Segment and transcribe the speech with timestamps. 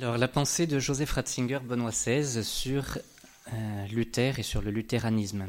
[0.00, 2.98] Alors, la pensée de Joseph Ratzinger, Benoît XVI, sur
[3.52, 5.48] euh, Luther et sur le luthéranisme.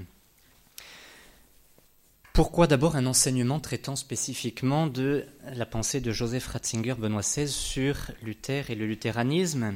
[2.33, 5.23] Pourquoi d'abord un enseignement traitant spécifiquement de
[5.54, 9.75] la pensée de Joseph Ratzinger, Benoît XVI, sur Luther et le luthéranisme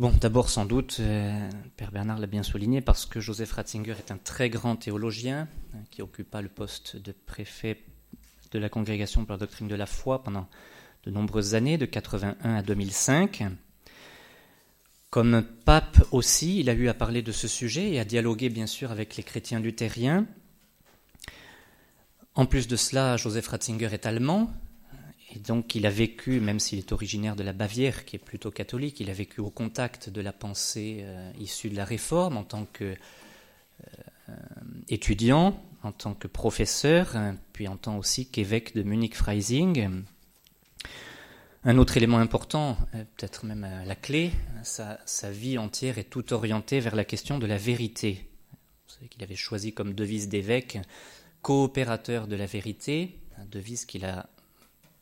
[0.00, 4.10] Bon, d'abord sans doute, euh, Père Bernard l'a bien souligné, parce que Joseph Ratzinger est
[4.10, 7.84] un très grand théologien hein, qui occupa le poste de préfet
[8.50, 10.48] de la Congrégation pour la doctrine de la foi pendant
[11.04, 13.44] de nombreuses années, de 81 à 2005.
[15.10, 18.66] Comme pape aussi, il a eu à parler de ce sujet et à dialoguer bien
[18.66, 20.26] sûr avec les chrétiens luthériens.
[22.36, 24.52] En plus de cela, Joseph Ratzinger est allemand,
[25.34, 28.52] et donc il a vécu, même s'il est originaire de la Bavière, qui est plutôt
[28.52, 32.44] catholique, il a vécu au contact de la pensée euh, issue de la Réforme en
[32.44, 32.66] tant
[34.88, 37.16] qu'étudiant, euh, en tant que professeur,
[37.52, 40.04] puis en tant aussi qu'évêque de Munich-Freising.
[41.62, 44.32] Un autre élément important, euh, peut-être même euh, la clé,
[44.62, 44.96] sa,
[45.30, 48.30] vie entière est tout orientée vers la question de la vérité.
[48.88, 50.78] Vous savez qu'il avait choisi comme devise d'évêque
[51.42, 53.18] coopérateur de la vérité,
[53.50, 54.30] devise qu'il a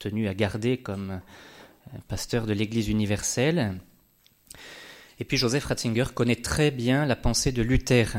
[0.00, 1.20] tenu à garder comme
[1.95, 3.78] euh, pasteur de l'Église universelle.
[5.20, 8.17] Et puis Joseph Ratzinger connaît très bien la pensée de Luther.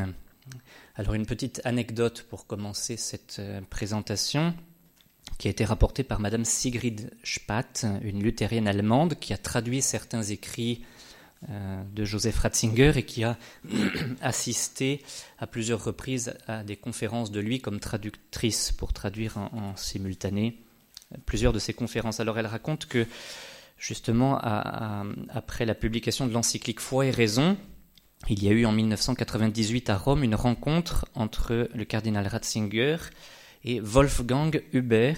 [0.95, 4.53] Alors une petite anecdote pour commencer cette présentation
[5.37, 10.23] qui a été rapporté par Madame Sigrid Spath, une luthérienne allemande, qui a traduit certains
[10.23, 10.83] écrits
[11.49, 13.37] euh, de Joseph Ratzinger et qui a
[14.21, 15.01] assisté
[15.37, 20.57] à plusieurs reprises à des conférences de lui comme traductrice pour traduire en, simultané
[21.25, 22.19] plusieurs de ses conférences.
[22.19, 23.07] Alors elle raconte que
[23.77, 24.37] justement
[25.29, 27.55] après la publication de l'encyclique Foi et Raison,
[28.27, 32.97] il y a eu en 1998 à Rome une rencontre entre le cardinal Ratzinger
[33.65, 35.15] Wolfgang Huber,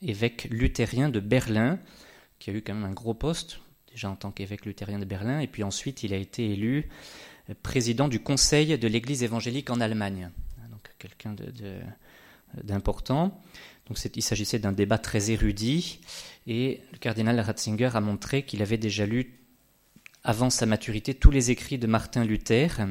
[0.00, 1.78] évêque luthérien de Berlin,
[2.38, 3.60] qui a eu quand même un gros poste,
[3.90, 6.88] déjà en tant qu'évêque luthérien de Berlin, et puis ensuite il a été élu
[7.62, 10.30] président du Conseil de l'Église évangélique en Allemagne,
[10.70, 11.34] donc quelqu'un
[12.62, 13.40] d'important.
[13.86, 16.00] Donc il s'agissait d'un débat très érudit,
[16.46, 19.38] et le cardinal Ratzinger a montré qu'il avait déjà lu
[20.24, 22.86] avant sa maturité tous les écrits de Martin Luther,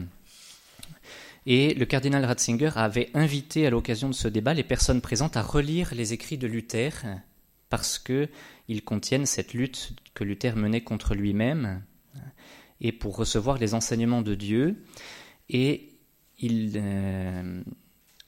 [1.45, 5.41] et le cardinal Ratzinger avait invité à l'occasion de ce débat les personnes présentes à
[5.41, 7.03] relire les écrits de Luther
[7.69, 11.81] parce qu'ils contiennent cette lutte que Luther menait contre lui-même
[12.81, 14.83] et pour recevoir les enseignements de Dieu.
[15.49, 15.89] Et
[16.39, 17.63] il euh,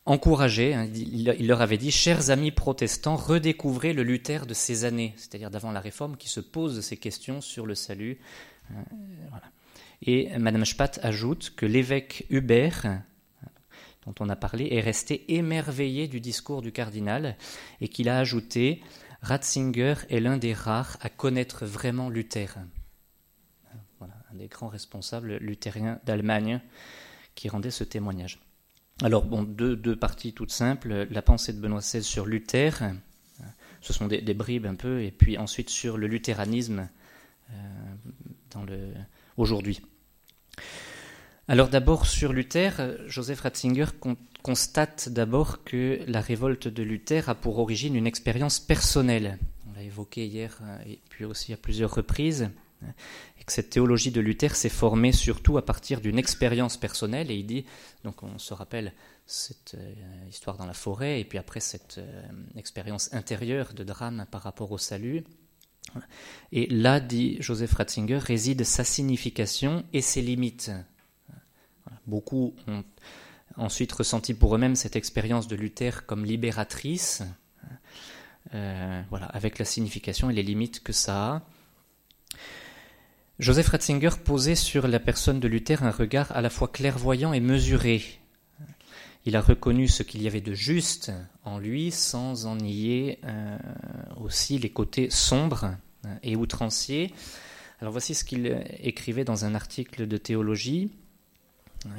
[0.05, 5.13] encourageait, hein, il, leur avait dit, chers amis protestants, redécouvrez le Luther de ces années,
[5.17, 8.19] c'est-à-dire d'avant la Réforme, qui se pose ces questions sur le salut.
[8.71, 8.75] Euh,
[9.29, 9.45] voilà.
[10.01, 13.01] Et Madame Spath ajoute que l'évêque Hubert,
[14.05, 17.37] dont on a parlé, est resté émerveillé du discours du cardinal
[17.79, 18.81] et qu'il a ajouté
[19.21, 22.57] Ratzinger est l'un des rares à connaître vraiment Luther.
[23.99, 26.59] Voilà, un des grands responsables luthériens d'Allemagne
[27.33, 28.41] qui rendait ce témoignage.
[29.01, 31.07] Alors, bon, deux, deux, parties toutes simples.
[31.09, 32.83] La pensée de Benoît XVI sur Luther,
[33.79, 36.89] ce sont des, bribes un peu, et puis ensuite sur le luthéranisme
[37.49, 37.53] euh,
[38.51, 38.93] dans le,
[39.37, 39.81] aujourd'hui.
[41.47, 43.87] Alors d'abord sur Luther, Joseph Ratzinger
[44.43, 49.39] constate d'abord que la révolte de Luther a pour origine une expérience personnelle.
[49.69, 52.49] On l'a évoqué hier euh, et puis aussi à plusieurs reprises.
[53.39, 57.31] Et que cette théologie de Luther s'est formée surtout à partir d'une expérience personnelle.
[57.31, 57.65] Et il dit,
[58.03, 58.91] donc on se rappelle
[59.25, 59.93] cette euh,
[60.29, 62.21] histoire dans la forêt, et puis après cette euh,
[62.57, 65.23] expérience intérieure de drame par rapport au salut.
[66.51, 70.71] Et là, dit Joseph Ratzinger, réside sa signification et ses limites.
[72.07, 72.83] Beaucoup ont
[73.57, 77.23] ensuite ressenti pour eux-mêmes cette expérience de Luther comme libératrice,
[78.53, 81.41] euh, voilà, avec la signification et les limites que ça a.
[83.39, 87.39] Joseph Ratzinger posait sur la personne de Luther un regard à la fois clairvoyant et
[87.39, 88.19] mesuré.
[89.25, 91.11] Il a reconnu ce qu'il y avait de juste
[91.45, 93.57] en lui sans en nier euh,
[94.17, 95.75] aussi les côtés sombres
[96.05, 97.13] euh, et outranciers.
[97.79, 100.91] Alors voici ce qu'il écrivait dans un article de théologie.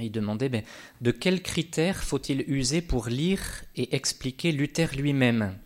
[0.01, 0.63] Il demandait ben,
[1.01, 5.59] de quels critères faut-il user pour lire et expliquer Luther lui-même?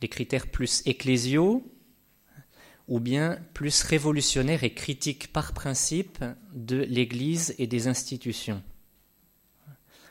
[0.00, 1.70] Des critères plus ecclésiaux
[2.88, 6.24] ou bien plus révolutionnaires et critiques par principe
[6.54, 8.62] de l'Église et des institutions?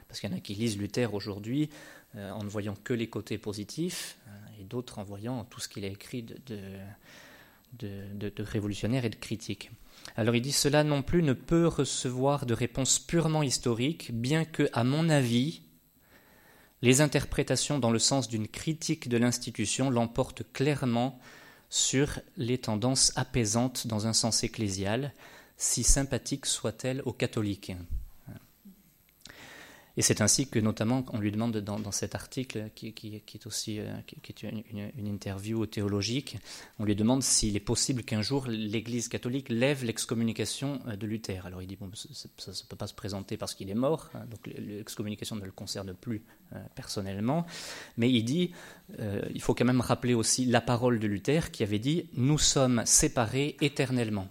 [0.09, 1.69] Parce qu'il y en a qui lisent Luther aujourd'hui
[2.15, 5.69] euh, en ne voyant que les côtés positifs euh, et d'autres en voyant tout ce
[5.69, 6.81] qu'il a écrit de,
[8.39, 9.69] révolutionnaire et de critique.
[10.17, 14.67] Alors il dit cela non plus ne peut recevoir de réponse purement historique, bien que,
[14.73, 15.61] à mon avis,
[16.81, 21.19] les interprétations dans le sens d'une critique de l'institution l'emportent clairement
[21.69, 25.13] sur les tendances apaisantes dans un sens ecclésial,
[25.57, 27.73] si sympathiques soient-elles aux catholiques.
[29.99, 32.93] Et c'est ainsi que, notamment, on lui demande dans, cet article, qui,
[33.33, 33.91] est aussi euh,
[34.97, 36.37] une, interview théologique,
[36.79, 41.45] on lui demande s'il est possible qu'un jour l'Église catholique lève l'excommunication euh, de Luther.
[41.45, 42.07] Alors il dit bon, ça
[42.51, 45.93] ne peut pas se présenter parce qu'il est mort, hein, donc l'excommunication ne le concerne
[45.93, 46.23] plus
[46.53, 47.45] euh, personnellement.
[47.97, 48.53] Mais il dit
[49.33, 52.83] il faut quand même rappeler aussi la parole de Luther qui avait dit nous sommes
[52.85, 54.29] séparés éternellement.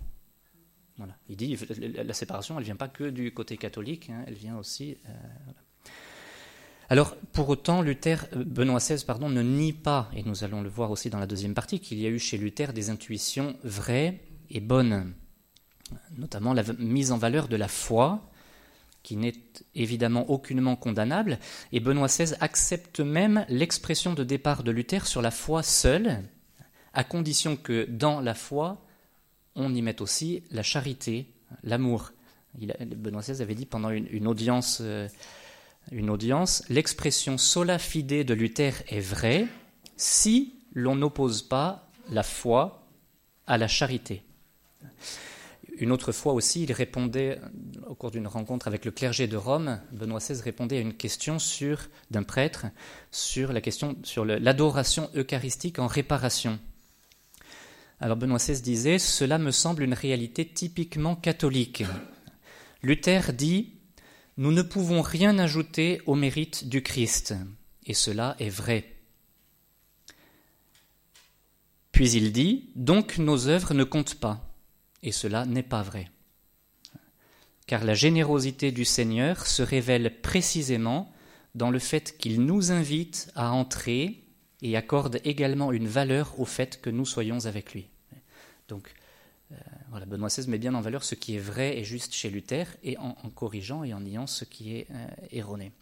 [1.29, 4.97] Il dit la séparation, ne vient pas que du côté catholique, hein, elle vient aussi.
[5.07, 5.13] Euh,
[6.89, 10.91] Alors, pour autant, Luther, euh, Benoît XVI ne nie pas, et nous allons le voir
[10.91, 14.61] aussi dans la deuxième partie, qu'il y a eu chez Luther des intuitions vraies et
[14.61, 15.13] bonnes,
[16.17, 18.31] notamment la mise en valeur de la foi,
[19.03, 19.35] qui n'est
[19.75, 21.39] évidemment aucunement condamnable,
[21.73, 26.25] et Benoît XVI accepte même l'expression de départ de Luther sur la foi seule,
[26.95, 28.85] à condition que dans la foi,
[29.59, 31.27] on y met aussi la charité,
[31.63, 32.13] l'amour.
[32.55, 35.09] Benoît XVI avait dit pendant une, audience, euh,
[35.93, 39.47] audience, l'expression sola fide de Luther est vraie
[39.97, 42.87] si l'on n'oppose pas la foi
[43.47, 44.23] à la charité.
[45.79, 47.41] Une autre fois aussi, il répondait,
[47.87, 51.37] au cours d'une rencontre avec le clergé de Rome, Benoît XVI répondait à une question
[52.11, 52.67] d'un prêtre
[53.11, 56.59] sur la question sur l'adoration eucharistique en réparation.
[58.01, 61.85] Alors Benoît XVI disait Cela me semble une réalité typiquement catholique.
[62.83, 63.75] Luther dit
[64.37, 67.35] Nous ne pouvons rien ajouter au mérite du Christ,
[67.87, 68.95] et cela est vrai.
[71.91, 74.55] Puis il dit Donc nos œuvres ne comptent pas,
[75.03, 76.09] et cela n'est pas vrai.
[77.67, 81.13] Car la générosité du Seigneur se révèle précisément
[81.57, 84.28] dans le fait qu'il nous invite à entrer
[84.63, 87.89] et accorde également une valeur au fait que nous soyons avec lui.
[88.69, 88.93] Donc,
[89.53, 92.67] euh, Benoît XVI met bien en valeur ce qui est vrai et juste chez Luther
[92.83, 95.73] et en, corrigeant et en niant ce qui est euh, erroné.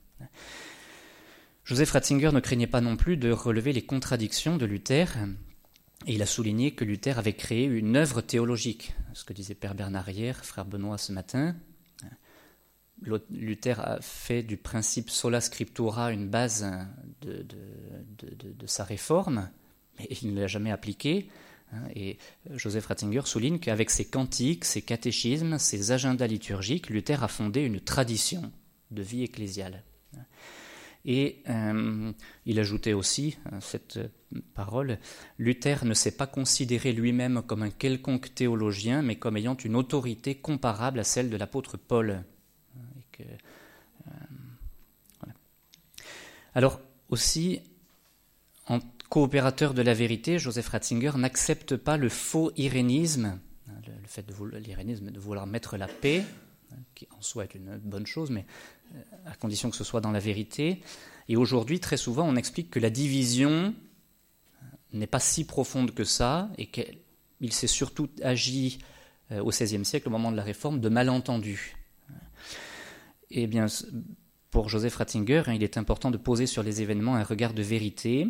[1.65, 5.17] Joseph Ratzinger ne craignait pas non plus de relever les contradictions de Luther,
[6.07, 9.75] et il a souligné que Luther avait créé une œuvre théologique, ce que disait Père
[9.75, 11.57] Bernard hier, frère Benoît ce matin.
[13.03, 16.67] Luther a fait du principe sola scriptura une base
[17.21, 19.51] de, de sa réforme,
[19.99, 21.29] mais il ne l'a jamais appliquée.
[21.73, 22.19] Hein, et
[22.51, 27.81] Joseph Ratzinger souligne qu'avec ses cantiques, ses catéchismes, ses agendas liturgiques, Luther a fondé une
[27.81, 28.53] tradition
[28.91, 29.83] de vie ecclésiale.
[31.09, 32.13] Et euh,
[32.47, 34.01] il ajoutait aussi hein, cette
[34.55, 34.99] parole,
[35.39, 40.35] Luther ne s'est pas considéré lui-même comme un quelconque théologien, mais comme ayant une autorité
[40.35, 42.25] comparable à celle de l'apôtre Paul.
[43.21, 43.33] Euh,
[46.55, 46.81] Alors
[47.11, 47.61] aussi,
[48.67, 48.81] en
[49.11, 53.39] coopérateur de la vérité, Joseph Ratzinger n'accepte pas le faux irénisme,
[53.87, 56.25] le, fait de de vouloir mettre la paix,
[56.95, 58.47] qui en soi est une bonne chose, mais
[58.95, 60.81] euh, à condition que ce soit dans la vérité.
[61.29, 63.75] Et aujourd'hui, très souvent, on explique que la division
[64.93, 68.79] n'est pas si profonde que ça, et qu'il s'est surtout agi
[69.33, 71.76] euh, au XVIe siècle, au moment de la Réforme, de malentendus.
[73.31, 73.67] Eh bien,
[74.51, 77.63] pour Joseph Ratzinger, hein, il est important de poser sur les événements un regard de
[77.63, 78.29] vérité,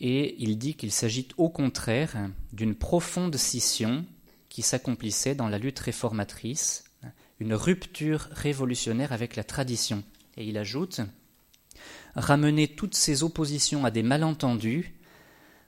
[0.00, 4.04] et il dit qu'il s'agit au contraire d'une profonde scission
[4.48, 6.84] qui s'accomplissait dans la lutte réformatrice,
[7.40, 10.02] une rupture révolutionnaire avec la tradition.
[10.36, 11.00] Et il ajoute
[12.14, 14.94] Ramener toutes ces oppositions à des malentendus,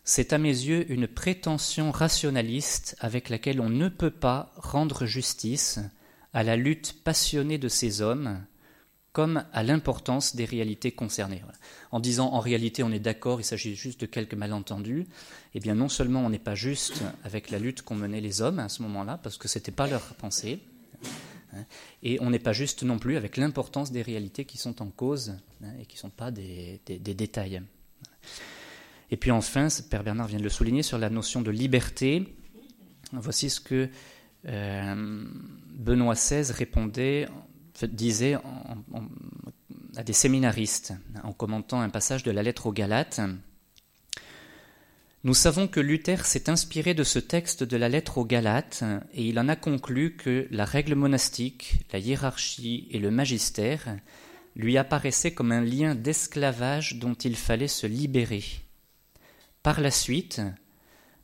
[0.02, 5.78] c'est à mes yeux une prétention rationaliste avec laquelle on ne peut pas rendre justice
[6.32, 8.40] à la lutte passionnée de ces hommes
[9.12, 11.42] comme à l'importance des réalités concernées.
[11.90, 15.06] En disant en réalité on est d'accord, il s'agit juste de quelques malentendus,
[15.54, 18.60] eh bien non seulement on n'est pas juste avec la lutte qu'ont menée les hommes
[18.60, 20.60] à ce moment-là, parce que ce n'était pas leur pensée,
[21.54, 21.64] hein,
[22.04, 25.34] et on n'est pas juste non plus avec l'importance des réalités qui sont en cause
[25.64, 27.62] hein, et qui ne sont pas des, détails.
[29.10, 32.32] Et puis enfin, Père Bernard vient de le souligner, sur la notion de liberté,
[33.12, 33.88] voici ce que
[34.46, 35.24] euh,
[35.74, 37.28] Benoît XVI répondait
[37.86, 38.36] disait
[39.96, 40.92] à des séminaristes
[41.24, 43.20] en commentant un passage de la lettre aux Galates.
[45.22, 49.26] Nous savons que Luther s'est inspiré de ce texte de la lettre aux Galates et
[49.26, 53.96] il en a conclu que la règle monastique, la hiérarchie et le magistère
[54.56, 58.44] lui apparaissaient comme un lien d'esclavage dont il fallait se libérer.
[59.62, 60.40] Par la suite,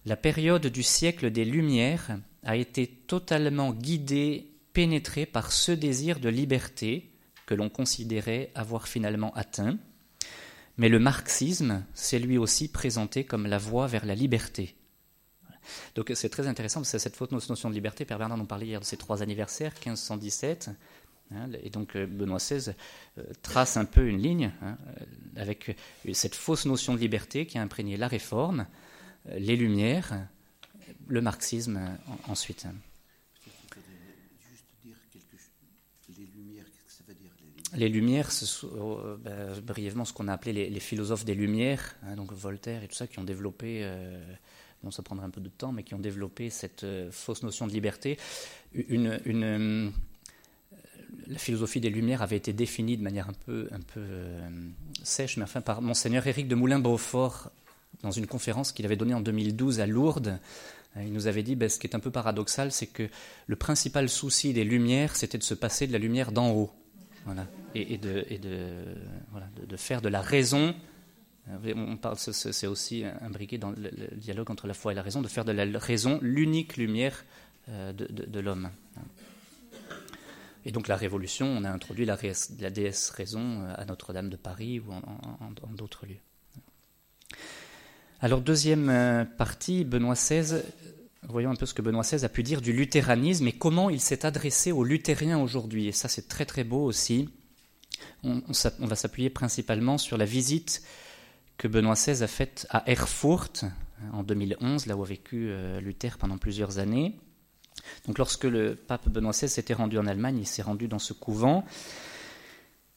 [0.06, 6.28] la période du siècle des Lumières a été totalement guidée pénétré par ce désir de
[6.28, 7.10] liberté
[7.44, 9.78] que l'on considérait avoir finalement atteint,
[10.76, 14.76] mais le marxisme s'est lui aussi présenté comme la voie vers la liberté.
[15.96, 18.66] Donc c'est très intéressant, parce que cette fausse notion de liberté, Père Bernard nous parlait
[18.66, 20.70] hier de ses trois anniversaires, 1517,
[21.34, 22.74] hein, et donc euh, Benoît XVI
[23.18, 24.76] euh, trace un peu une ligne hein,
[25.34, 25.76] avec
[26.12, 28.66] cette fausse notion de liberté qui a imprégné la réforme,
[29.28, 30.28] les Lumières,
[31.08, 31.80] le marxisme
[32.28, 32.66] ensuite.
[37.76, 42.16] les Lumières, c'est euh, ben, brièvement ce qu'on a appelé les, philosophes des Lumières, hein,
[42.16, 44.20] donc Voltaire et tout ça, qui ont développé, euh,
[44.82, 47.66] bon ça prendra un peu de temps, mais qui ont développé cette euh, fausse notion
[47.66, 48.18] de liberté.
[48.72, 49.92] Une,
[51.28, 54.04] la philosophie des Lumières avait été définie de manière un peu, un peu
[55.02, 57.50] sèche, mais enfin par monseigneur Éric de Moulin-Beaufort
[58.02, 60.38] dans une conférence qu'il avait donnée en 2012 à Lourdes.
[60.98, 63.08] Il nous avait dit, ben, ce qui est un peu paradoxal, c'est que
[63.46, 66.70] le principal souci des Lumières, c'était de se passer de la lumière d'en haut.
[67.74, 70.74] Et, de, faire de la raison,
[71.48, 75.20] euh, on parle, c'est aussi imbriqué dans le, dialogue entre la foi et la raison,
[75.22, 77.24] de faire de la raison l'unique lumière
[77.68, 78.70] euh, de, l'homme.
[80.64, 84.80] Et donc la Révolution, on a introduit la, déesse raison euh, à Notre-Dame de Paris
[84.80, 86.20] ou en, d'autres lieux.
[88.20, 90.62] Alors deuxième partie, Benoît XVI,
[91.28, 94.00] voyons un peu ce que Benoît XVI a pu dire du luthéranisme et comment il
[94.00, 95.86] s'est adressé aux luthériens aujourd'hui.
[95.88, 97.28] Et ça c'est très très beau aussi
[98.22, 100.82] on, va s'appuyer principalement sur la visite
[101.58, 103.64] que Benoît XVI a faite à Erfurt
[104.12, 107.18] en 2011, là où a vécu euh, Luther pendant plusieurs années.
[108.06, 111.12] Donc lorsque le pape Benoît XVI s'était rendu en Allemagne, il s'est rendu dans ce
[111.12, 111.64] couvent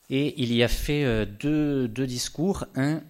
[0.09, 2.65] et il y a fait euh, deux, discours.
[2.75, 3.01] Un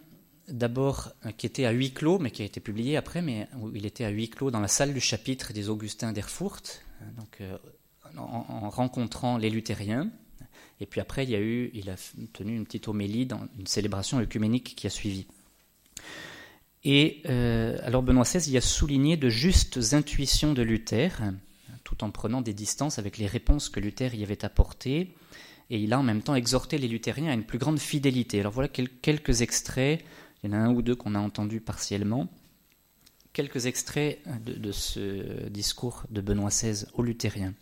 [0.50, 3.76] d'abord euh, qui était à huis clos, mais qui a été publié après, mais où
[3.76, 6.84] il était à huis clos dans la salle du chapitre des Augustins d'Erfurt,
[7.18, 7.42] donc
[8.18, 10.10] en, rencontrant les luthériens.
[10.82, 11.96] Et puis après, il, y a eu, il a
[12.34, 15.28] tenu une petite homélie dans une célébration œcuménique qui a suivi.
[16.84, 21.22] Et euh, alors Benoît XVI y a souligné de justes intuitions de Luther,
[21.84, 25.14] tout en prenant des distances avec les réponses que Luther y avait apportées.
[25.70, 28.40] Et il a en même temps exhorté les luthériens à une plus grande fidélité.
[28.40, 30.04] Alors voilà quelques extraits,
[30.44, 32.28] il y en a un ou deux qu'on a entendus partiellement.
[33.34, 37.54] Quelques extraits de, de ce discours de Benoît XVI aux luthériens.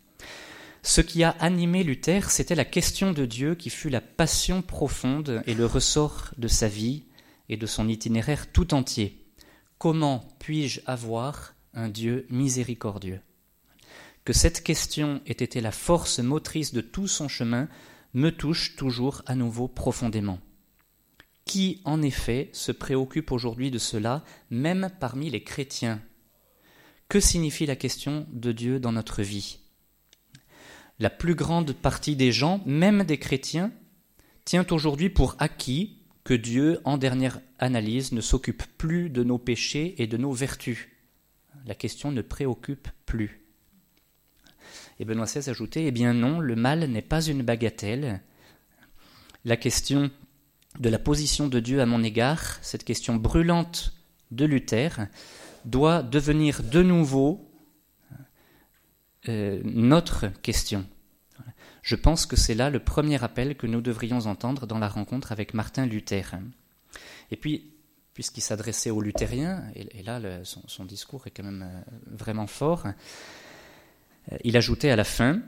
[0.83, 5.43] Ce qui a animé Luther, c'était la question de Dieu qui fut la passion profonde
[5.45, 7.03] et le ressort de sa vie
[7.49, 9.25] et de son itinéraire tout entier.
[9.77, 13.19] Comment puis-je avoir un Dieu miséricordieux?
[14.23, 17.67] Que cette question ait été la force motrice de tout son chemin
[18.13, 20.39] me touche toujours à nouveau profondément.
[21.47, 26.01] Qui, en effet, se préoccupe aujourd'hui de cela, même parmi les chrétiens?
[27.07, 29.59] Que signifie la question de Dieu dans notre vie?
[30.99, 33.71] La plus grande partie des gens, même des chrétiens,
[34.43, 39.95] tient aujourd'hui pour acquis que Dieu, en dernière analyse, ne s'occupe plus de nos péchés
[39.99, 40.89] et de nos vertus.
[41.65, 43.41] La question ne préoccupe plus.
[44.99, 48.21] Et Benoît XVI ajoutait Eh bien non, le mal n'est pas une bagatelle.
[49.45, 50.11] La question
[50.79, 53.93] de la position de Dieu à mon égard, cette question brûlante
[54.31, 55.07] de Luther,
[55.65, 57.51] doit devenir de nouveau
[59.27, 60.85] euh, notre question.
[61.81, 65.31] Je pense que c'est là le premier appel que nous devrions entendre dans la rencontre
[65.31, 66.35] avec Martin Luther.
[67.31, 67.73] Et puis,
[68.13, 74.37] puisqu'il s'adressait aux luthériens, et, là son, discours est quand même euh, vraiment fort, euh,
[74.43, 75.41] il ajoutait à la fin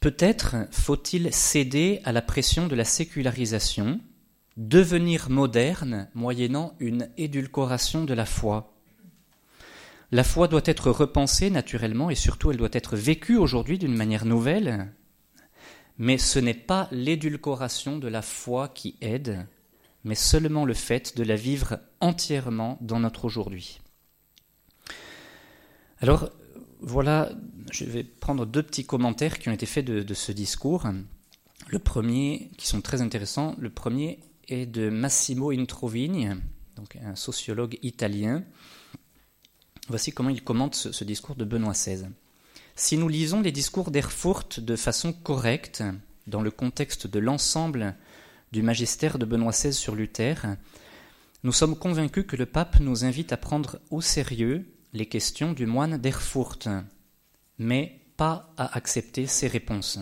[0.00, 4.00] Peut-être faut-il céder à la pression de la sécularisation,
[4.58, 8.74] devenir moderne moyennant une édulcoration de la foi.
[10.10, 14.24] La foi doit être repensée naturellement et surtout elle doit être vécue aujourd'hui d'une manière
[14.24, 14.92] nouvelle.
[15.96, 19.46] Mais ce n'est pas l'édulcoration de la foi qui aide,
[20.02, 23.80] mais seulement le fait de la vivre entièrement dans notre aujourd'hui.
[26.00, 26.30] Alors
[26.80, 27.30] voilà,
[27.70, 30.86] je vais prendre deux petits commentaires qui ont été faits de, ce discours.
[31.68, 36.28] Le premier, qui sont très intéressants, le premier est de Massimo Introvigni,
[36.76, 38.44] donc un sociologue italien,
[39.88, 42.08] Voici comment il commente ce, discours de Benoît XVI.
[42.76, 45.82] Si nous lisons les discours d'Erfurt de façon correcte,
[46.26, 47.96] dans le contexte de l'ensemble
[48.52, 50.56] du magistère de Benoît XVI sur Luther,
[51.42, 55.64] nous sommes convaincus que le pape nous invite à prendre au sérieux les questions du
[55.64, 56.68] moine d'Erfurt,
[57.58, 59.98] mais pas à accepter ses réponses.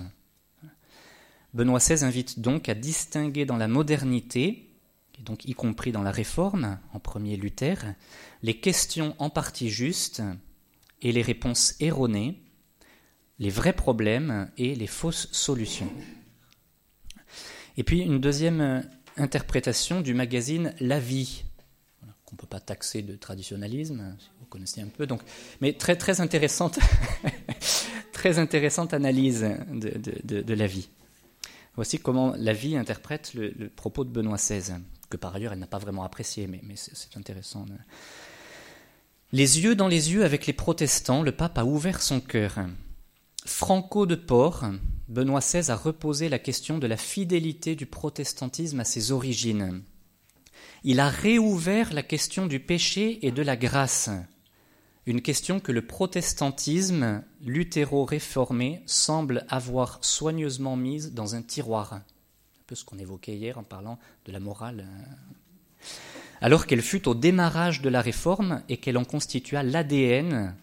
[1.57, 4.69] Benoît XVI invite donc à distinguer dans la modernité
[5.19, 7.95] et donc y compris dans la Réforme, en premier Luther,
[8.43, 10.23] les questions en partie justes
[11.01, 12.43] et les réponses erronées,
[13.39, 15.91] les vrais problèmes et les fausses solutions.
[17.79, 18.87] Et puis une deuxième
[19.17, 21.45] interprétation du magazine La Vie,
[22.27, 25.07] qu'on ne peut pas taxer de traditionnalisme, si vous connaissez un peu.
[25.07, 25.23] Donc,
[25.63, 26.79] mais très, très, intéressante,
[28.13, 30.91] très intéressante analyse de, la vie.
[31.77, 34.77] Voici comment la vie interprète le, propos de Benoît XVI,
[35.11, 37.67] que par ailleurs elle n'a pas vraiment apprécié, mais, mais c'est intéressant.
[39.33, 42.59] Les yeux dans les yeux avec les protestants, le pape a ouvert son cœur.
[43.45, 44.65] Franco de Port,
[45.09, 49.83] Benoît XVI a reposé la question de la fidélité du protestantisme à ses origines.
[50.83, 54.11] Il a réouvert la question du péché et de la grâce,
[55.07, 62.03] une question que le protestantisme luthéro-réformé semble avoir soigneusement mise dans un tiroir, un
[62.67, 64.87] peu ce qu'on évoquait hier en parlant de la morale,
[66.41, 70.55] alors qu'elle fut au démarrage de la réforme et qu'elle en constitua l'ADN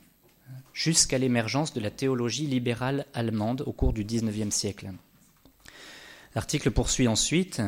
[0.74, 4.92] jusqu'à l'émergence de la théologie libérale allemande au cours du XIXe siècle.
[6.36, 7.62] L'article poursuit ensuite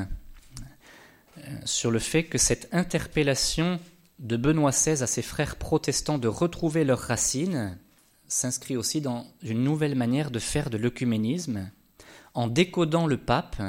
[1.37, 3.79] euh, sur le fait que cette interpellation
[4.19, 7.77] de Benoît XVI à ses frères protestants de retrouver leurs racines
[8.27, 11.69] s'inscrit aussi dans une nouvelle manière de faire de l'œcuménisme.
[12.33, 13.61] En décodant le pape,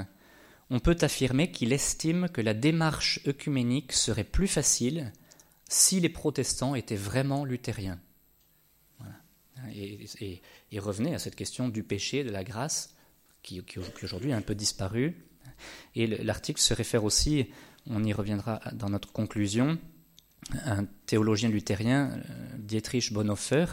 [0.71, 5.13] on peut affirmer qu'il estime que la démarche œcuménique serait plus facile
[5.69, 8.01] si les protestants étaient vraiment luthériens
[9.75, 12.95] et, revenait à cette question du péché, de la grâce,
[13.43, 13.63] qui,
[14.03, 15.25] aujourd'hui a un peu disparu.
[15.95, 17.47] Et l'article se réfère aussi,
[17.87, 19.79] on y reviendra dans notre conclusion,
[20.65, 23.67] un théologien luthérien, euh, Dietrich Bonhoeffer,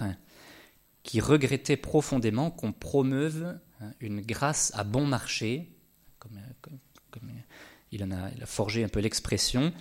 [1.03, 3.57] qui regrettait profondément qu'on promeuve
[3.99, 5.69] une grâce à bon marché,
[6.19, 6.39] comme,
[7.91, 9.73] il, en a forgé un peu l'expression,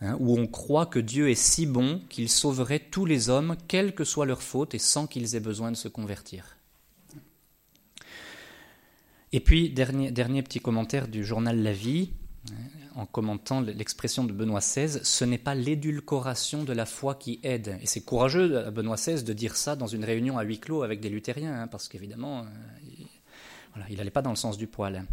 [0.00, 3.94] Hein, où on croit que Dieu est si bon qu'il sauverait tous les hommes, quelle
[3.96, 6.56] que soit leur faute, et sans qu'ils aient besoin de se convertir.
[9.32, 12.12] Et puis, dernier, dernier petit commentaire du journal La Vie,
[12.52, 12.54] hein,
[12.98, 17.78] en commentant l'expression de Benoît XVI, ce n'est pas l'édulcoration de la foi qui aide.
[17.80, 20.98] Et c'est courageux Benoît XVI de dire ça dans une réunion à huis clos avec
[21.00, 25.04] des luthériens, hein, parce qu'évidemment, euh, il n'allait pas dans le sens du poil.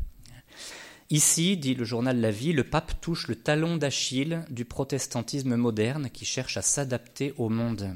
[1.12, 6.10] Ici, dit le journal La Vie, le pape touche le talon d'Achille du protestantisme moderne
[6.12, 7.96] qui cherche à s'adapter au monde.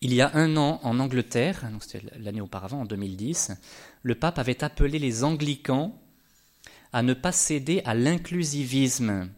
[0.00, 3.52] Il y a un an, en Angleterre, c'était l'année auparavant, en 2010,
[4.02, 5.96] le pape avait appelé les anglicans
[6.92, 9.28] à ne pas céder à l'inclusivisme,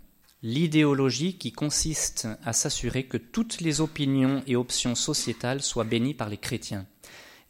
[0.43, 6.29] l'idéologie qui consiste à s'assurer que toutes les opinions et options sociétales soient bénies par
[6.29, 6.87] les chrétiens.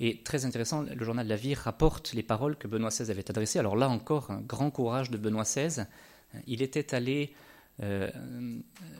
[0.00, 3.30] Et très intéressant, le journal de la Vie rapporte les paroles que Benoît XVI avait
[3.30, 3.58] adressées.
[3.58, 5.84] Alors là encore, un grand courage de Benoît XVI.
[6.46, 7.34] Il était allé
[7.82, 8.10] euh,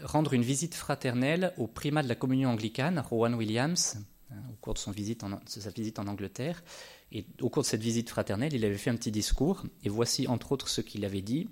[0.03, 3.97] rendre une visite fraternelle au primat de la communion anglicane, Rowan Williams,
[4.31, 5.25] hein, au cours de, sa visite
[5.99, 6.63] en Angleterre.
[7.13, 9.65] Et au cours de cette visite fraternelle, il avait fait un petit discours.
[9.85, 11.49] Et voici entre autres ce qu'il avait dit.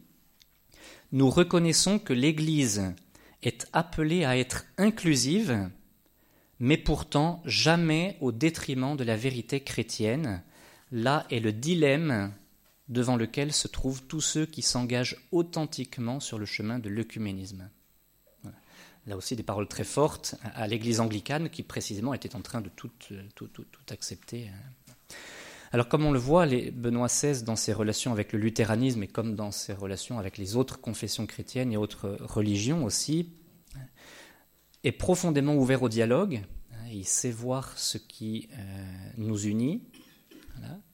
[1.12, 2.94] Nous reconnaissons que l'Église
[3.42, 5.70] est appelée à être inclusive
[6.60, 10.42] mais pourtant jamais au détriment de la vérité chrétienne.
[10.90, 12.32] Là est le dilemme
[12.88, 17.68] devant lequel se trouvent tous ceux qui s'engagent authentiquement sur le chemin de l'œcuménisme.
[19.06, 22.68] Là aussi des paroles très fortes à l'Église anglicane qui précisément était en train de
[22.68, 22.90] tout,
[23.90, 24.50] accepter.
[25.72, 29.08] Alors comme on le voit, les Benoît XVI dans ses relations avec le luthéranisme et
[29.08, 33.34] comme dans ses relations avec les autres confessions chrétiennes et autres religions aussi,
[34.84, 36.42] est profondément ouvert au dialogue.
[36.90, 39.82] Il sait voir ce qui euh, nous unit.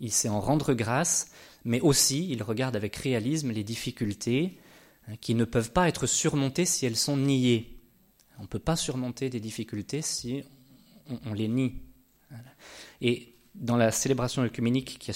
[0.00, 1.30] Il sait en rendre grâce,
[1.64, 4.58] mais aussi il regarde avec réalisme les difficultés
[5.08, 7.80] hein, qui ne peuvent pas être surmontées si elles sont niées.
[8.38, 10.42] On ne peut pas surmonter des difficultés si
[11.26, 11.82] on, les nie.
[13.00, 15.10] Et dans la célébration œcuménique qui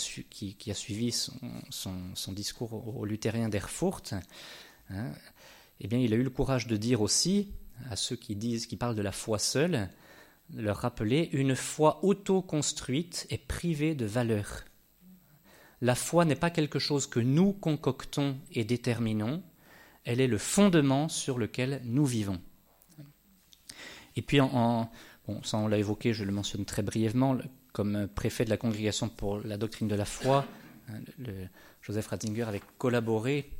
[0.70, 4.14] a, suivi son, discours au, luthérien d'Erfurt,
[4.90, 5.12] hein,
[5.80, 7.52] eh bien, il a eu le courage de dire aussi
[7.90, 9.88] à ceux qui disent, qui parlent de la foi seule,
[10.54, 14.64] leur rappeler une foi auto-construite et privée de valeur.
[15.80, 19.42] La foi n'est pas quelque chose que nous concoctons et déterminons,
[20.04, 22.40] elle est le fondement sur lequel nous vivons.
[24.16, 27.36] Et puis, bon, ça on l'a évoqué, je le mentionne très brièvement,
[27.78, 30.44] comme préfet de la congrégation pour la doctrine de la foi,
[30.88, 30.94] hein,
[31.80, 33.52] Joseph Ratzinger avait collaboré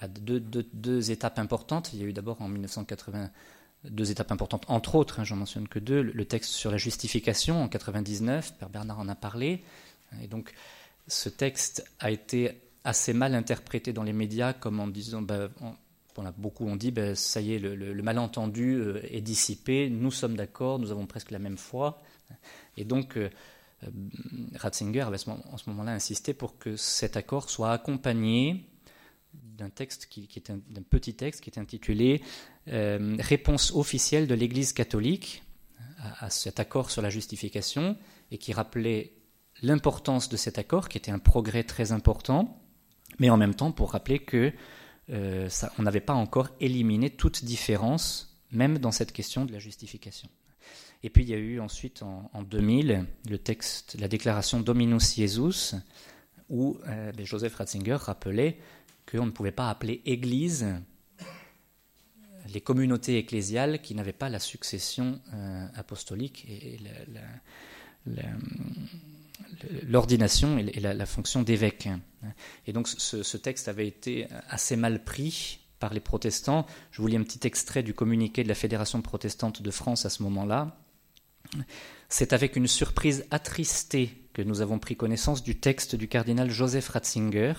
[0.00, 1.92] à deux, étapes importantes.
[1.92, 3.30] Il y a eu d'abord en 1980
[3.84, 7.62] deux étapes importantes, entre autres, hein, j'en mentionne que deux, le texte sur la justification
[7.62, 9.62] en 99, Père Bernard en a parlé,
[10.20, 10.52] et donc
[11.06, 15.50] ce texte a été assez mal interprété dans les médias comme en disant, ben,
[16.36, 20.78] beaucoup ont dit, ben, ça y est, le, malentendu euh, est dissipé, nous sommes d'accord,
[20.78, 22.02] nous avons presque la même foi,
[22.76, 23.30] et donc euh,
[23.84, 23.88] euh,
[24.56, 28.68] Ratzinger avait en ce moment-là insisté pour que cet accord soit accompagné
[29.32, 32.22] d'un texte qui, un, petit texte qui est intitulé
[32.68, 35.42] euh, réponse officielle de l'Église catholique
[36.20, 37.96] à, cet accord sur la justification
[38.30, 39.12] et qui rappelait
[39.62, 42.60] l'importance de cet accord, qui était un progrès très important,
[43.18, 44.52] mais en même temps pour rappeler que
[45.08, 50.28] on n'avait pas encore éliminé toute différence, même dans cette question de la justification.
[51.04, 55.74] Et puis il y a eu ensuite en, 2000 le texte, la déclaration Dominus Jesus,
[56.48, 58.56] où euh, ben, Joseph Ratzinger rappelait
[59.10, 60.66] qu'on ne pouvait pas appeler Église
[62.54, 66.78] les communautés ecclésiales qui n'avaient pas la succession euh, apostolique et,
[69.86, 71.90] l'ordination et la, fonction d'évêque.
[72.66, 76.64] Et donc ce, texte avait été assez mal pris par les protestants.
[76.92, 80.10] Je vous lis un petit extrait du communiqué de la Fédération protestante de France à
[80.10, 80.78] ce moment-là.
[82.08, 86.88] C'est avec une surprise attristée que nous avons pris connaissance du texte du cardinal Joseph
[86.88, 87.54] Ratzinger,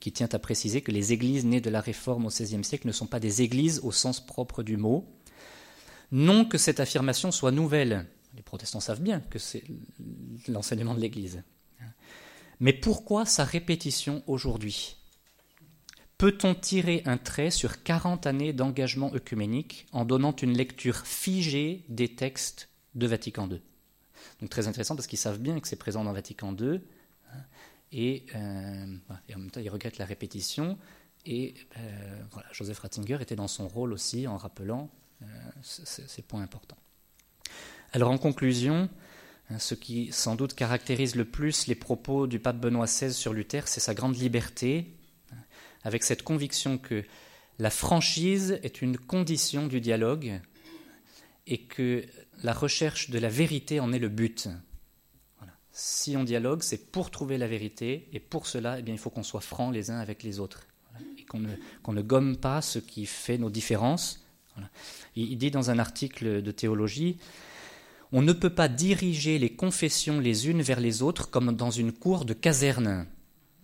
[0.00, 2.92] qui tient à préciser que les églises nées de la Réforme au XVIe siècle ne
[2.92, 5.06] sont pas des églises au sens propre du mot.
[6.12, 8.06] Non que cette affirmation soit nouvelle.
[8.34, 9.64] Les protestants savent bien que c'est
[10.48, 11.42] l'enseignement de l'Église.
[12.58, 14.96] Mais pourquoi sa répétition aujourd'hui?
[16.18, 22.14] Peut-on tirer un trait sur 40 années d'engagement œcuménique en donnant une lecture figée des
[22.14, 23.60] textes de Vatican II
[24.40, 26.80] Donc très intéressant parce qu'ils savent bien que c'est présent dans Vatican II
[27.92, 28.96] et, euh,
[29.28, 30.78] et, en même temps, il regrette la répétition.
[31.26, 34.90] Et euh, voilà, Joseph Ratzinger était dans son rôle aussi en rappelant
[35.22, 35.26] euh,
[35.62, 36.78] ces points importants.
[37.92, 38.88] Alors en conclusion,
[39.50, 43.32] hein, ce qui sans doute caractérise le plus les propos du pape Benoît XVI sur
[43.32, 44.94] Luther, c'est sa grande liberté,
[45.32, 45.36] hein,
[45.82, 47.04] avec cette conviction que
[47.58, 50.40] la franchise est une condition du dialogue
[51.50, 52.06] et que
[52.42, 54.48] la recherche de la vérité en est le but.
[55.72, 59.10] Si on dialogue, c'est pour trouver la vérité, et pour cela, eh bien, il faut
[59.10, 60.66] qu'on soit franc les uns avec les autres,
[61.18, 61.40] et qu'on
[61.92, 64.24] ne, gomme pas ce qui fait nos différences.
[65.16, 67.18] Il, dit dans un article de théologie,
[68.12, 71.92] on ne peut pas diriger les confessions les unes vers les autres comme dans une
[71.92, 73.06] cour de caserne,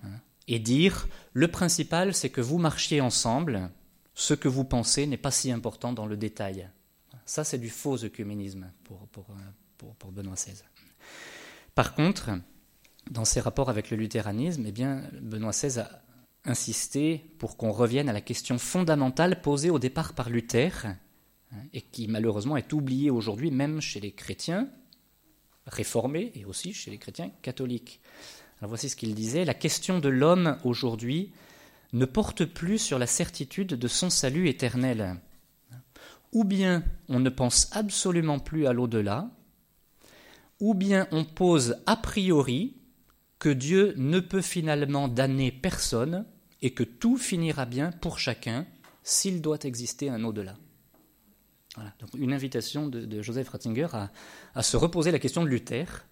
[0.03, 0.11] hein,
[0.49, 3.71] et dire, le principal, c'est que vous marchiez ensemble,
[4.15, 6.69] ce que vous pensez n'est pas si important dans le détail.
[7.27, 10.63] Ça, c'est du faux œcuménisme pour, pour Benoît XVI.
[11.75, 12.31] Par contre,
[13.11, 16.03] dans ses rapports avec le luthéranisme, eh bien, Benoît XVI a
[16.45, 20.97] insisté pour qu'on revienne à la question fondamentale posée au départ par Luther, hein,
[21.73, 24.69] et qui malheureusement est oubliée aujourd'hui même chez les chrétiens
[25.67, 28.01] réformés et aussi chez les chrétiens catholiques.
[28.61, 31.33] Alors voici ce qu'il disait, la question de l'homme aujourd'hui
[31.93, 35.19] ne porte plus sur la certitude de son salut éternel.
[36.37, 39.31] Ou bien on ne pense absolument plus à l'au-delà,
[40.61, 42.77] ou bien on pose a priori
[43.39, 46.27] que Dieu ne peut finalement damner personne
[46.61, 48.67] et que tout finira bien pour chacun
[49.03, 50.59] s'il doit exister un au-delà.
[51.75, 51.95] Voilà.
[52.01, 53.89] Donc une invitation de, Joseph Ratzinger
[54.55, 56.05] à, se reposer la question de Luther,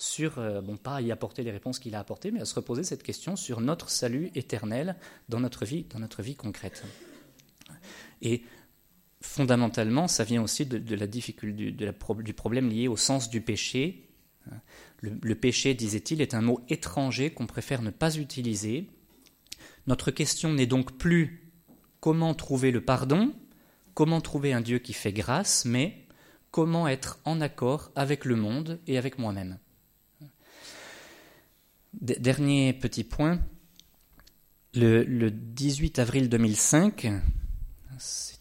[0.00, 2.56] sur, euh, bon, pas à y apporter les réponses qu'il a apportées, mais à se
[2.56, 4.96] reposer cette question sur notre salut éternel
[5.28, 6.82] dans notre vie, dans notre vie concrète.
[8.20, 8.42] Et
[9.20, 14.08] fondamentalement, ça vient aussi de, la difficulté, du problème lié au sens du péché.
[15.00, 18.88] Le, péché, disait-il, est un mot étranger qu'on préfère ne pas utiliser.
[19.86, 21.52] Notre question n'est donc plus
[22.00, 23.34] comment trouver le pardon,
[23.94, 26.06] comment trouver un Dieu qui fait grâce, mais
[26.50, 29.58] comment être en accord avec le monde et avec moi-même.
[32.00, 33.40] Dernier petit point,
[34.74, 37.08] le, le 18 avril 2005,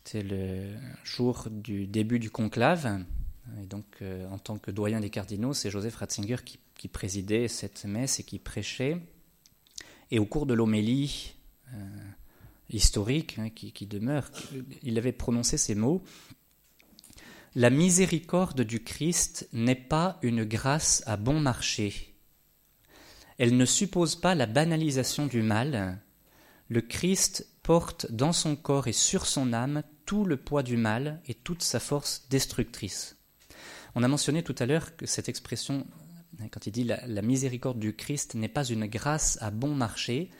[0.07, 3.03] c'était le jour du début du conclave.
[3.61, 7.83] Et donc, euh, en tant que doyen des cardinaux, c'est Joseph Ratzinger qui, présidait cette
[7.83, 9.01] messe et qui prêchait.
[10.09, 11.33] Et au cours de l'homélie
[11.73, 11.77] euh,
[12.69, 14.31] historique hein, qui, demeure,
[14.81, 16.01] il avait prononcé ces mots
[17.55, 22.15] La miséricorde du Christ n'est pas une grâce à bon marché.
[23.37, 25.99] Elle ne suppose pas la banalisation du mal.
[26.69, 31.21] Le Christ porte dans son corps et sur son âme tout le poids du mal
[31.27, 33.17] et toute sa force destructrice.
[33.93, 35.85] On a mentionné tout à l'heure que cette expression,
[36.49, 40.31] quand il dit la, miséricorde du Christ n'est pas une grâce à bon marché,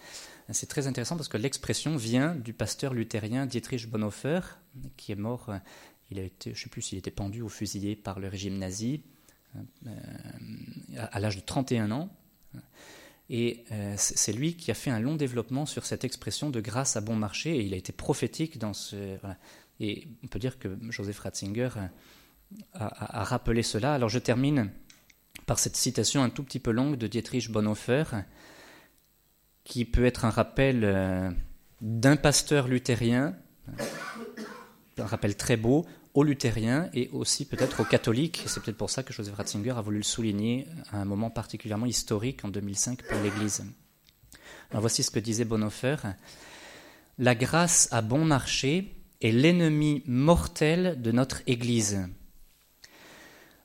[0.52, 4.40] c'est très intéressant parce que l'expression vient du pasteur luthérien Dietrich Bonhoeffer,
[4.96, 5.54] qui est mort,
[6.10, 8.58] il a été, je ne sais plus s'il était pendu ou fusillé par le régime
[8.58, 9.04] nazi
[9.56, 9.92] euh,
[10.98, 12.10] à l'âge de 31 ans.
[13.30, 16.96] Et euh, c'est lui qui a fait un long développement sur cette expression de grâce
[16.96, 19.18] à bon marché, il a été prophétique dans ce.
[19.80, 21.70] Et on peut dire que Joseph Ratzinger
[22.74, 23.94] a, rappelé cela.
[23.94, 24.72] Alors je termine
[25.46, 28.06] par cette citation un tout petit peu longue de Dietrich Bonhoeffer,
[29.66, 31.30] qui peut être un rappel euh,
[31.82, 33.36] d'un pasteur luthérien
[35.04, 35.86] rappel très beau
[36.18, 38.42] aux luthériens et aussi peut-être aux catholiques.
[38.48, 41.86] C'est peut-être pour ça que Joseph Ratzinger a voulu le souligner à un moment particulièrement
[41.86, 43.64] historique en 2005 pour l'Église.
[44.72, 45.98] Alors voici ce que disait Bonhoeffer.
[47.20, 52.00] La grâce à bon marché est l'ennemi mortel de notre Église.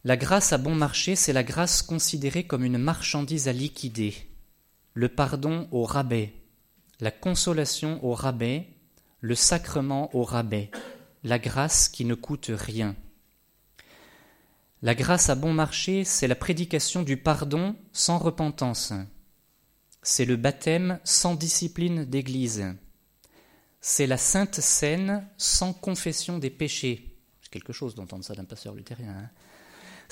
[0.05, 4.15] La grâce à bon marché, c'est la grâce considérée comme une marchandise à liquider,
[4.93, 6.35] le pardon au rabais,
[7.01, 8.67] la consolation au rabais,
[9.23, 10.71] le sacrement au rabais,
[11.25, 12.97] la grâce qui ne coûte rien.
[14.83, 18.93] La grâce à bon marché, c'est la prédication du pardon sans repentance.
[20.03, 22.65] C'est le baptême sans discipline d'Église.
[23.81, 27.17] C'est la sainte scène sans confession des péchés.
[27.41, 29.11] C'est quelque chose d'entendre ça d'un pasteur luthérien.
[29.11, 29.31] Hein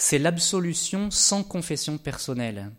[0.00, 2.72] c'est l'absolution sans confession personnelle.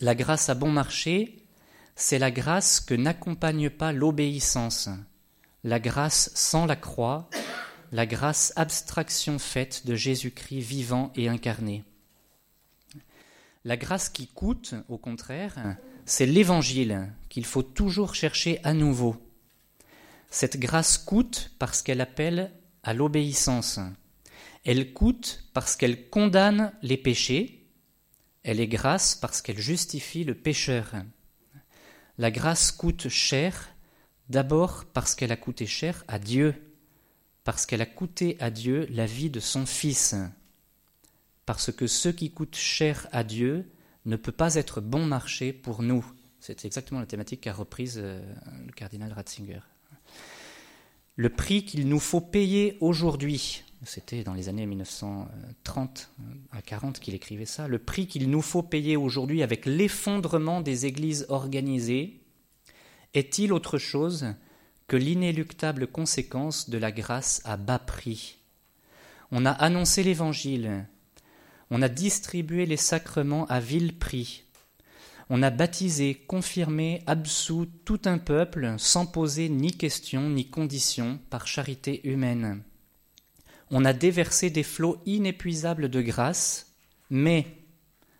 [0.00, 1.46] La grâce à bon marché,
[1.94, 4.90] c'est la grâce que n'accompagne pas l'obéissance,
[5.66, 7.28] la grâce sans la croix,
[7.90, 11.82] la grâce abstraction faite de Jésus-Christ vivant et incarné.
[13.64, 19.16] La grâce qui coûte, au contraire, c'est l'évangile qu'il faut toujours chercher à nouveau.
[20.30, 22.52] Cette grâce coûte parce qu'elle appelle
[22.84, 23.80] à l'obéissance.
[24.64, 27.66] Elle coûte parce qu'elle condamne les péchés.
[28.44, 30.92] Elle est grâce parce qu'elle justifie le pécheur.
[32.18, 33.75] La grâce coûte cher
[34.28, 36.54] d'abord parce qu'elle a coûté cher à Dieu,
[37.44, 40.14] parce qu'elle a coûté à Dieu la vie de son Fils,
[41.44, 43.68] parce que ce qui coûte cher à Dieu
[44.04, 46.04] ne peut pas être bon marché pour nous.
[46.40, 48.20] C'est exactement la thématique qu'a reprise euh,
[48.64, 49.60] le cardinal Ratzinger.
[51.16, 56.10] Le prix qu'il nous faut payer aujourd'hui c'était dans les années 1930
[56.50, 60.86] à 40 qu'il écrivait ça, le prix qu'il nous faut payer aujourd'hui avec l'effondrement des
[60.86, 62.20] églises organisées
[63.14, 64.34] est-il autre chose
[64.88, 68.38] que l'inéluctable conséquence de la grâce à bas prix?
[69.30, 70.86] On a annoncé l'Évangile,
[71.70, 74.44] on a distribué les sacrements à vil prix,
[75.28, 81.48] on a baptisé, confirmé, absous tout un peuple sans poser ni question ni condition par
[81.48, 82.62] charité humaine.
[83.72, 86.72] On a déversé des flots inépuisables de grâce,
[87.10, 87.46] mais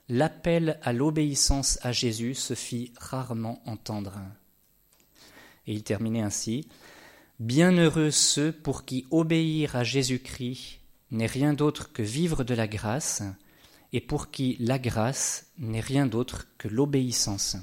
[0.09, 4.19] l'appel à l'obéissance à Jésus se fit rarement entendre.
[5.67, 6.67] Et il terminait ainsi
[7.39, 13.23] Bienheureux ceux pour qui obéir à Jésus-Christ n'est rien d'autre que vivre de la grâce,
[13.93, 17.57] et pour qui la grâce n'est rien d'autre que l'obéissance.